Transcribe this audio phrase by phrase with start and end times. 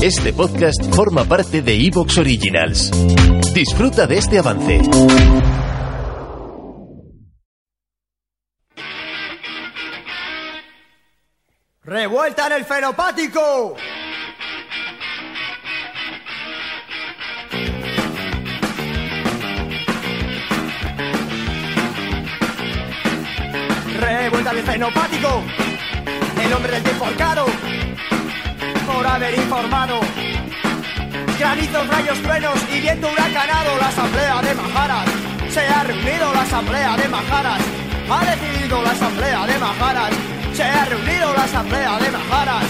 [0.00, 2.92] Este podcast forma parte de Evox Originals.
[3.52, 4.80] Disfruta de este avance.
[11.82, 13.74] ¡Revuelta en el fenopático!
[23.98, 25.42] ¡Revuelta en el fenopático!
[26.40, 27.04] El hombre del tiempo
[28.88, 30.00] por haber informado.
[31.38, 33.76] Granizos, rayos, truenos y viento huracanado.
[33.80, 35.08] La asamblea de Majaras
[35.50, 36.32] se ha reunido.
[36.32, 37.60] La asamblea de Majaras
[38.10, 38.82] ha decidido.
[38.82, 40.10] La asamblea de Majaras
[40.54, 41.32] se ha reunido.
[41.34, 42.64] La asamblea de Majaras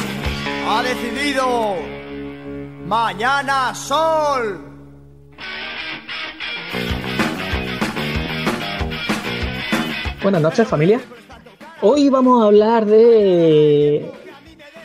[0.69, 1.77] ha decidido.
[2.87, 4.65] Mañana sol.
[10.23, 11.01] Buenas noches familia.
[11.81, 14.18] Hoy vamos a hablar de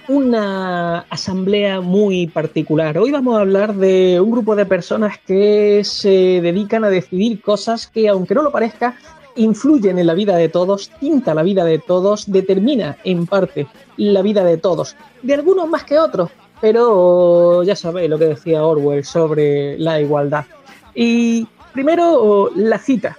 [0.08, 2.98] una asamblea muy particular.
[2.98, 7.88] Hoy vamos a hablar de un grupo de personas que se dedican a decidir cosas
[7.88, 8.98] que, aunque no lo parezca,
[9.36, 14.22] influyen en la vida de todos, tinta la vida de todos, determina en parte la
[14.22, 16.30] vida de todos, de algunos más que otros,
[16.62, 20.46] pero ya sabéis lo que decía Orwell sobre la igualdad.
[20.94, 23.18] Y primero la cita,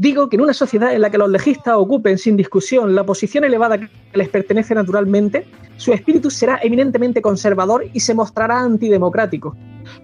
[0.00, 3.44] Digo que en una sociedad en la que los legistas ocupen sin discusión la posición
[3.44, 9.54] elevada que les pertenece naturalmente, su espíritu será eminentemente conservador y se mostrará antidemocrático.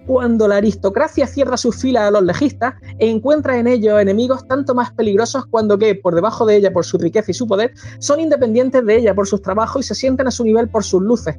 [0.05, 4.91] Cuando la aristocracia cierra sus filas a los legistas encuentra en ellos enemigos tanto más
[4.91, 8.85] peligrosos cuando que, por debajo de ella por su riqueza y su poder, son independientes
[8.85, 11.37] de ella por sus trabajos y se sienten a su nivel por sus luces.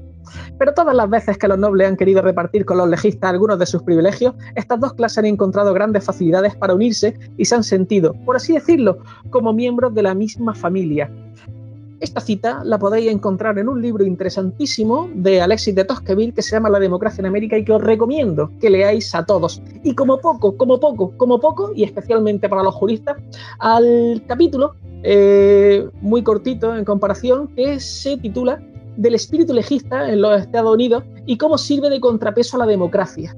[0.59, 3.67] Pero todas las veces que los nobles han querido repartir con los legistas algunos de
[3.67, 8.15] sus privilegios, estas dos clases han encontrado grandes facilidades para unirse y se han sentido,
[8.25, 8.99] por así decirlo,
[9.31, 11.11] como miembros de la misma familia.
[12.01, 16.53] Esta cita la podéis encontrar en un libro interesantísimo de Alexis de Tocqueville que se
[16.53, 19.61] llama La democracia en América y que os recomiendo que leáis a todos.
[19.83, 23.17] Y como poco, como poco, como poco, y especialmente para los juristas,
[23.59, 28.63] al capítulo eh, muy cortito en comparación que se titula
[28.97, 33.37] del espíritu legista en los Estados Unidos y cómo sirve de contrapeso a la democracia.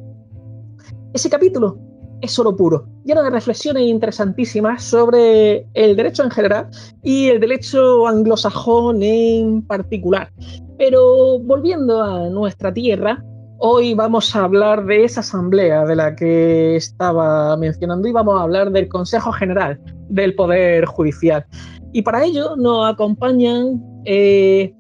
[1.15, 1.79] Ese capítulo
[2.21, 6.69] es oro puro, lleno de reflexiones interesantísimas sobre el derecho en general
[7.03, 10.31] y el derecho anglosajón en particular.
[10.79, 13.23] Pero volviendo a nuestra tierra,
[13.59, 18.43] hoy vamos a hablar de esa asamblea de la que estaba mencionando y vamos a
[18.43, 19.79] hablar del Consejo General
[20.09, 21.45] del Poder Judicial.
[21.93, 24.73] Y para ello nos acompañan eh,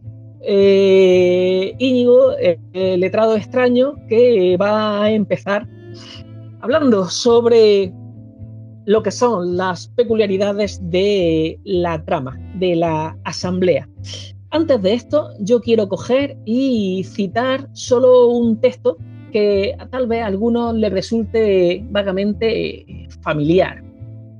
[0.42, 2.58] eh, Íñigo, eh,
[2.96, 5.68] letrado extraño, que va a empezar
[6.60, 7.92] hablando sobre
[8.86, 13.88] lo que son las peculiaridades de la trama, de la asamblea.
[14.50, 18.96] Antes de esto, yo quiero coger y citar solo un texto
[19.32, 23.82] que tal vez a algunos les resulte vagamente familiar.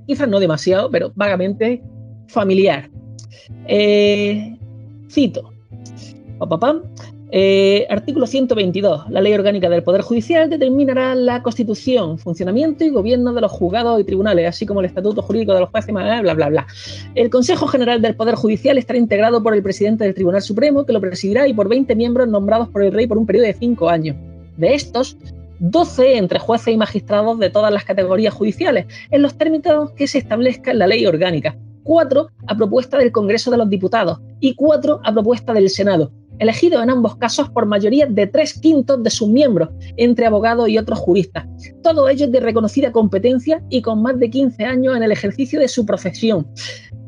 [0.06, 1.80] Quizás no demasiado, pero vagamente
[2.26, 2.90] familiar.
[3.66, 4.58] Eh,
[5.08, 5.52] cito,
[7.32, 9.08] eh, artículo 122.
[9.10, 14.00] La ley orgánica del Poder Judicial determinará la constitución, funcionamiento y gobierno de los juzgados
[14.00, 16.66] y tribunales, así como el estatuto jurídico de los jueces, bla, bla, bla.
[17.14, 20.92] El Consejo General del Poder Judicial estará integrado por el presidente del Tribunal Supremo, que
[20.92, 23.88] lo presidirá, y por 20 miembros nombrados por el rey por un periodo de 5
[23.88, 24.16] años.
[24.56, 25.16] De estos,
[25.60, 30.18] 12 entre jueces y magistrados de todas las categorías judiciales, en los términos que se
[30.18, 31.56] establezca en la ley orgánica.
[31.82, 36.82] Cuatro a propuesta del Congreso de los Diputados y cuatro a propuesta del Senado, elegido
[36.82, 40.98] en ambos casos por mayoría de tres quintos de sus miembros, entre abogados y otros
[40.98, 41.46] juristas,
[41.82, 45.68] todos ellos de reconocida competencia y con más de 15 años en el ejercicio de
[45.68, 46.48] su profesión.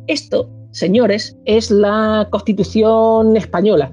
[0.06, 3.92] Esto, señores, es la Constitución española,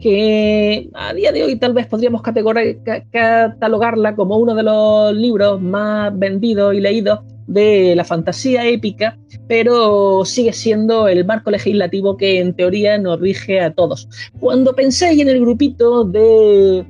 [0.00, 6.18] que a día de hoy tal vez podríamos catalogarla como uno de los libros más
[6.18, 9.18] vendidos y leídos de la fantasía épica,
[9.48, 14.08] pero sigue siendo el marco legislativo que en teoría nos rige a todos.
[14.38, 16.86] Cuando penséis en el grupito de,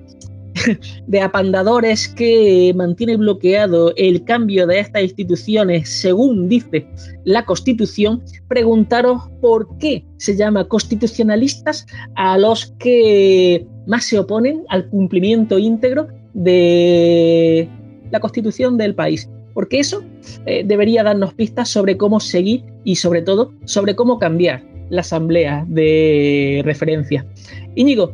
[1.07, 6.87] de apandadores que mantiene bloqueado el cambio de estas instituciones según dice
[7.25, 11.87] la Constitución, preguntaros por qué se llama constitucionalistas
[12.17, 17.67] a los que más se oponen al cumplimiento íntegro de
[18.11, 19.27] la Constitución del país
[19.61, 20.03] porque eso
[20.47, 25.67] eh, debería darnos pistas sobre cómo seguir y sobre todo sobre cómo cambiar la asamblea
[25.69, 27.27] de referencia.
[27.75, 28.11] Íñigo,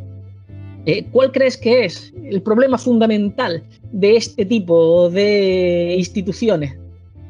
[0.87, 3.63] eh, ¿cuál crees que es el problema fundamental
[3.93, 6.77] de este tipo de instituciones?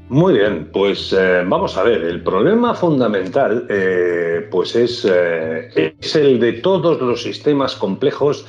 [0.08, 6.14] Muy bien, pues eh, vamos a ver, el problema fundamental eh, pues es, eh, es,
[6.14, 8.46] el de todos los sistemas complejos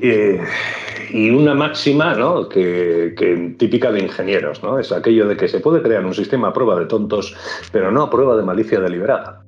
[0.00, 2.46] y una máxima ¿no?
[2.46, 4.78] que, que, típica de ingenieros, ¿no?
[4.78, 7.34] es aquello de que se puede crear un sistema a prueba de tontos,
[7.72, 9.47] pero no a prueba de malicia deliberada.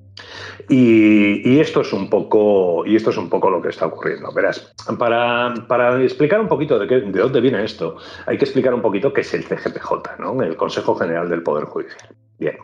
[0.73, 4.33] Y, esto es un poco, y esto es un poco lo que está ocurriendo.
[4.33, 7.97] Verás, para, para explicar un poquito de, qué, de dónde viene esto,
[8.27, 10.41] hay que explicar un poquito qué es el CGPJ, ¿no?
[10.41, 12.15] el Consejo General del Poder Judicial.
[12.41, 12.57] Bien.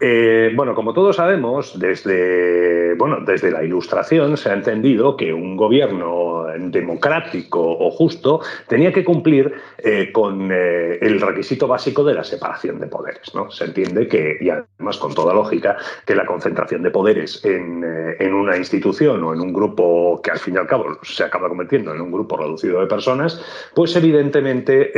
[0.00, 5.56] Eh, bueno, como todos sabemos, desde, bueno, desde la Ilustración se ha entendido que un
[5.56, 12.24] gobierno democrático o justo tenía que cumplir eh, con eh, el requisito básico de la
[12.24, 13.34] separación de poderes.
[13.34, 13.50] ¿no?
[13.52, 17.84] Se entiende que, y además con toda lógica, que la concentración de poderes en,
[18.18, 21.48] en una institución o en un grupo que al fin y al cabo se acaba
[21.48, 23.40] convirtiendo en un grupo reducido de personas,
[23.74, 24.90] pues evidentemente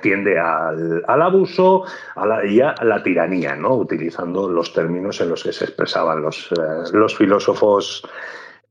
[0.00, 1.84] tiende al, al, abuso
[2.48, 3.74] y a la ¿no?
[3.74, 8.06] utilizando los términos en los que se expresaban los, eh, los filósofos,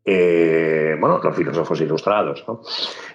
[0.06, 2.46] eh, bueno, los filósofos ilustrados.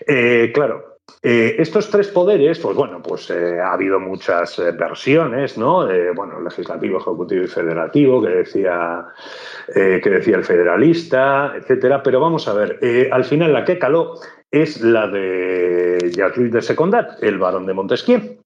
[0.06, 5.86] Eh, claro, estos tres poderes, pues bueno, pues ha habido muchas versiones, ¿no?
[6.14, 9.06] bueno, legislativo, ejecutivo y federativo, que decía,
[9.72, 12.02] que decía el federalista, etcétera.
[12.02, 14.14] Pero vamos a ver, al final la que caló
[14.50, 18.41] es la de Jacques de Secondat, el barón de Montesquieu,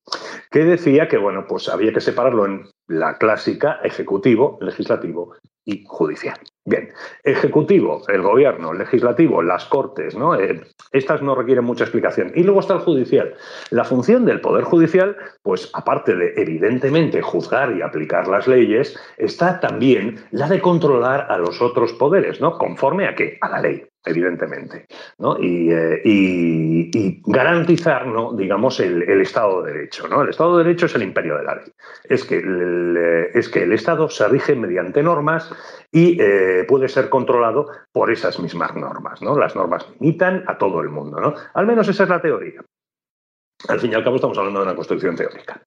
[0.51, 5.35] que decía que bueno, pues había que separarlo en la clásica ejecutivo, legislativo
[5.65, 6.39] y judicial.
[6.65, 6.93] Bien,
[7.25, 10.35] ejecutivo, el gobierno, legislativo, las cortes, ¿no?
[10.35, 10.63] Eh,
[10.93, 12.33] estas no requieren mucha explicación.
[12.35, 13.35] Y luego está el judicial.
[13.71, 19.61] La función del Poder Judicial, pues aparte de evidentemente juzgar y aplicar las leyes, está
[19.61, 22.59] también la de controlar a los otros poderes, ¿no?
[22.59, 23.39] Conforme a qué?
[23.41, 24.87] A la ley evidentemente,
[25.19, 25.37] ¿no?
[25.41, 28.33] Eh, y, garantizar, ¿no?
[28.33, 30.09] digamos, el, Estado de Derecho.
[30.09, 30.23] ¿no?
[30.23, 31.73] El Estado de Derecho es el imperio de la ley.
[32.05, 32.97] Es que el,
[33.35, 35.53] es que el Estado se rige mediante normas
[35.91, 39.21] y eh, puede ser controlado por esas mismas normas.
[39.23, 39.39] ¿no?
[39.39, 41.21] Las normas limitan a todo el mundo.
[41.21, 41.35] ¿no?
[41.55, 42.63] Al menos esa es la teoría.
[43.69, 45.61] Al fin y al cabo estamos hablando de una construcción teórica.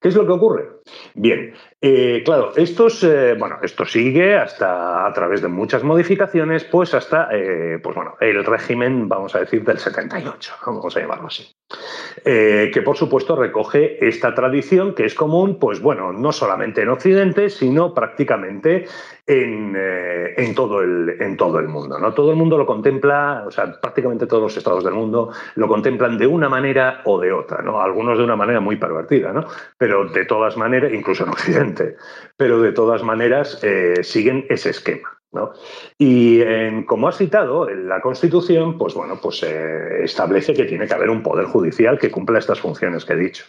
[0.00, 0.68] ¿Qué es lo que ocurre?
[1.14, 6.92] Bien, eh, claro, esto, eh, bueno, esto sigue hasta a través de muchas modificaciones, pues
[6.92, 11.54] hasta eh, pues bueno, el régimen, vamos a decir, del 78, vamos a llamarlo así.
[12.24, 17.48] que por supuesto recoge esta tradición que es común, pues bueno, no solamente en Occidente,
[17.48, 18.86] sino prácticamente
[19.26, 21.98] en, en, todo, el, en todo el mundo.
[21.98, 22.12] ¿no?
[22.12, 26.18] Todo el mundo lo contempla, o sea, prácticamente todos los estados del mundo lo contemplan
[26.18, 27.80] de una manera o de otra, ¿no?
[27.80, 29.46] Algunos de una manera muy pervertida, ¿no?
[29.78, 31.96] Pero de todas maneras, incluso en Occidente,
[32.36, 35.14] pero de todas maneras eh, siguen ese esquema.
[35.98, 40.94] Y como has citado, en la Constitución, pues bueno, pues eh, establece que tiene que
[40.94, 43.44] haber un poder judicial que cumpla estas funciones que he dicho.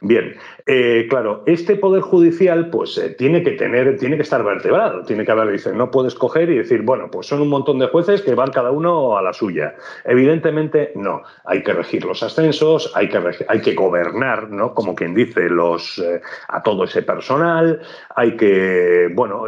[0.00, 0.36] Bien,
[0.66, 5.24] eh, claro, este poder judicial, pues eh, tiene que tener, tiene que estar vertebrado, tiene
[5.24, 8.22] que haber, dice, no puedes coger y decir, bueno, pues son un montón de jueces
[8.22, 9.74] que van cada uno a la suya.
[10.04, 11.22] Evidentemente, no.
[11.44, 14.74] Hay que regir los ascensos, hay que, hay que gobernar, ¿no?
[14.74, 16.02] Como quien dice, los
[16.48, 17.80] a todo ese personal,
[18.14, 19.46] hay que, bueno,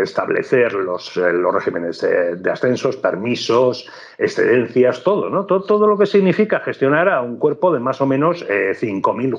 [0.00, 3.88] establecer los eh, los, regímenes de, ascensos, permisos,
[4.18, 5.46] excedencias, todo, ¿no?
[5.46, 9.30] Todo, lo que significa gestionar a un cuerpo de más o menos 5.000 eh,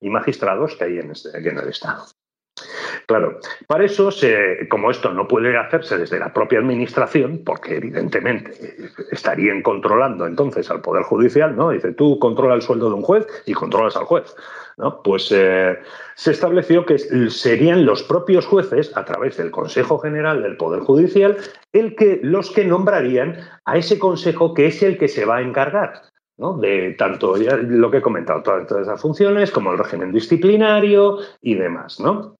[0.00, 2.04] y magistrados que hay en, este, en el Estado.
[3.06, 4.10] Claro, para eso,
[4.68, 8.52] como esto no puede hacerse desde la propia administración, porque evidentemente
[9.10, 11.70] estarían controlando entonces al Poder Judicial, ¿no?
[11.70, 14.34] Dice, tú controla el sueldo de un juez y controlas al juez.
[14.76, 15.02] ¿no?
[15.02, 15.78] Pues eh,
[16.14, 21.36] se estableció que serían los propios jueces, a través del Consejo General del Poder Judicial,
[21.72, 25.42] el que, los que nombrarían a ese consejo que es el que se va a
[25.42, 26.02] encargar
[26.38, 31.98] de tanto lo que he comentado, todas, esas funciones, como el régimen disciplinario y demás.
[31.98, 32.36] ¿no?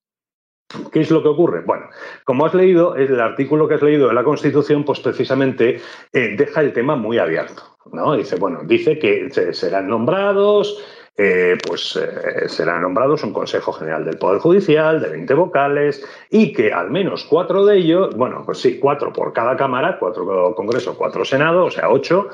[0.93, 1.63] ¿Qué es lo que ocurre?
[1.63, 1.87] Bueno,
[2.25, 5.81] como has leído, el artículo que has leído de la Constitución, pues precisamente
[6.13, 7.63] eh, deja el tema muy abierto.
[7.93, 8.15] ¿no?
[8.17, 10.79] Dice, bueno, dice que serán nombrados
[11.21, 16.53] eh, pues eh, serán nombrados un Consejo General del Poder Judicial de 20 vocales y
[16.53, 20.97] que al menos cuatro de ellos, bueno, pues sí, cuatro por cada Cámara, cuatro Congreso,
[20.97, 22.29] cuatro Senado, o sea, ocho,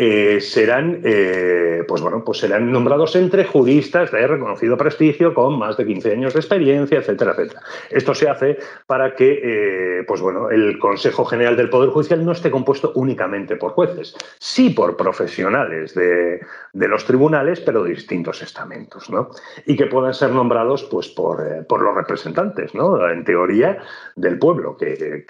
[0.00, 5.76] eh, serán, eh, pues bueno, pues serán nombrados entre juristas de reconocido prestigio con más
[5.76, 7.62] de 15 años de experiencia, etcétera, etcétera.
[7.90, 12.30] Esto se hace para que, eh, pues bueno, el Consejo General del Poder Judicial no
[12.30, 16.42] esté compuesto únicamente por jueces, sí por profesionales de,
[16.74, 19.30] los tribunales, pero de distintos estamentos, ¿no?
[19.66, 23.10] Y que puedan ser nombrados, pues, por, los representantes, ¿no?
[23.10, 23.78] En teoría,
[24.14, 25.24] del pueblo que,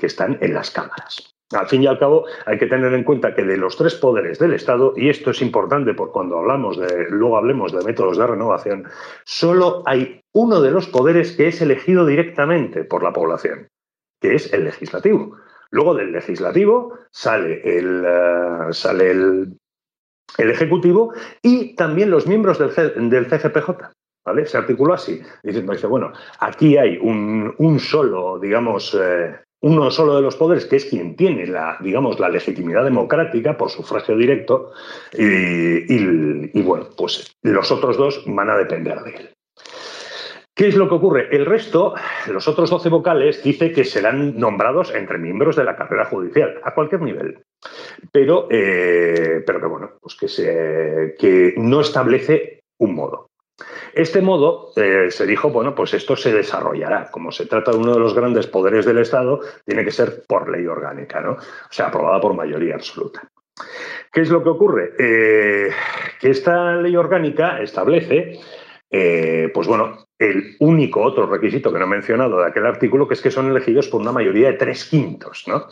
[0.00, 1.31] están en las cámaras.
[1.52, 4.38] Al fin y al cabo, hay que tener en cuenta que de los tres poderes
[4.38, 8.26] del Estado, y esto es importante por cuando hablamos de, luego hablemos de métodos de
[8.26, 8.84] renovación,
[9.24, 13.68] solo hay uno de los poderes que es elegido directamente por la población,
[14.20, 15.36] que es el legislativo.
[15.70, 19.58] Luego del legislativo sale el, eh, sale el,
[20.38, 23.92] ejecutivo y también los miembros del, del CCPJ.
[24.24, 24.46] ¿Vale?
[24.46, 30.22] Se articuló así, diciendo, dice, bueno, aquí hay un, solo, digamos, eh, uno solo de
[30.22, 34.72] los poderes, que es quien tiene la, digamos, la legitimidad democrática por sufragio directo,
[35.16, 39.30] y, bueno, pues los otros dos van a depender de él.
[40.54, 41.34] ¿Qué es lo que ocurre?
[41.34, 41.94] El resto,
[42.28, 46.74] los otros 12 vocales, dice que serán nombrados entre miembros de la carrera judicial, a
[46.74, 47.38] cualquier nivel.
[48.10, 53.31] Pero, eh, pero que bueno, pues que, se, que no establece un modo.
[53.94, 57.10] Este modo eh, se dijo, bueno, pues esto se desarrollará.
[57.10, 60.50] Como se trata de uno de los grandes poderes del Estado, tiene que ser por
[60.50, 61.32] ley orgánica, ¿no?
[61.32, 61.38] O
[61.70, 63.22] sea, aprobada por mayoría absoluta.
[64.12, 64.92] ¿Qué es lo que ocurre?
[64.98, 65.70] Eh,
[66.20, 68.40] que esta ley orgánica establece,
[68.90, 73.14] eh, pues bueno, el único otro requisito que no he mencionado de aquel artículo, que
[73.14, 75.66] es que son elegidos por una mayoría de tres quintos, ¿no?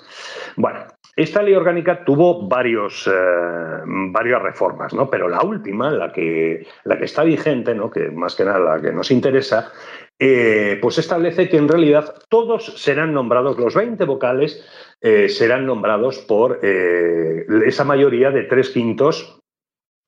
[0.57, 0.87] Bueno,
[1.17, 5.11] esta ley orgánica tuvo varios, eh, varias reformas, ¿no?
[5.11, 7.91] pero la última, la que, la que está vigente, ¿no?
[7.91, 9.73] que más que nada la que nos interesa,
[10.19, 14.65] eh, pues establece que en realidad todos serán nombrados, los 20 vocales
[15.01, 19.41] eh, serán nombrados por esa mayoría de tres quintos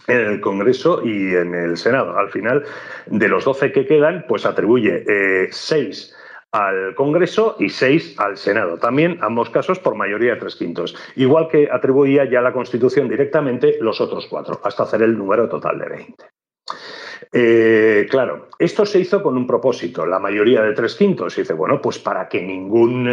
[0.06, 2.16] en el Congreso y en el Senado.
[2.16, 2.64] Al final,
[3.06, 5.04] de los 12 que quedan, pues atribuye
[5.50, 6.14] seis
[6.52, 8.76] al Congreso y seis al Senado.
[8.76, 10.94] También, ambos casos, por mayoría de tres quintos.
[11.16, 15.78] Igual que atribuía ya la Constitución directamente los otros cuatro, hasta hacer el número total
[15.78, 16.24] de 20.
[17.32, 21.36] Eh, claro, esto se hizo con un propósito, la mayoría de tres quintos.
[21.36, 23.08] Dice, bueno, pues para que ningún,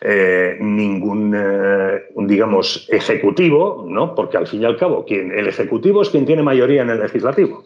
[0.00, 4.16] eh, ningún eh, digamos, ejecutivo, ¿no?
[4.16, 6.98] Porque al fin y al cabo, quien, el ejecutivo es quien tiene mayoría en el
[6.98, 7.62] legislativo.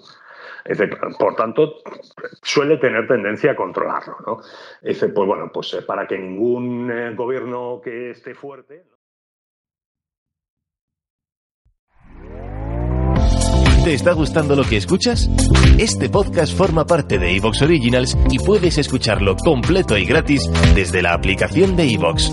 [1.19, 1.77] Por tanto,
[2.43, 4.17] suele tener tendencia a controlarlo.
[4.27, 4.41] ¿no?
[4.81, 8.85] Pues bueno, pues eh, para que ningún eh, gobierno que esté fuerte.
[13.85, 15.29] ¿Te está gustando lo que escuchas?
[15.77, 21.15] Este podcast forma parte de Evox Originals y puedes escucharlo completo y gratis desde la
[21.15, 22.33] aplicación de Evox.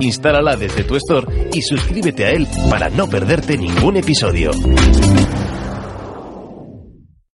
[0.00, 4.52] Instálala desde tu store y suscríbete a él para no perderte ningún episodio.